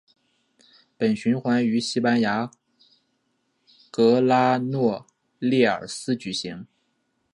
[0.97, 2.49] 本循环于西班牙
[3.91, 5.05] 格拉诺
[5.37, 6.65] 列尔斯举行。